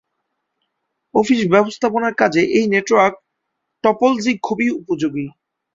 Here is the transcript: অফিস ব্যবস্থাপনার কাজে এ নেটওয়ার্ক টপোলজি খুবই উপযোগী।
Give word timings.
অফিস 1.13 1.41
ব্যবস্থাপনার 1.53 2.13
কাজে 2.13 2.41
এ 2.51 2.61
নেটওয়ার্ক 2.73 3.15
টপোলজি 3.83 4.33
খুবই 4.43 4.67
উপযোগী। 4.79 5.25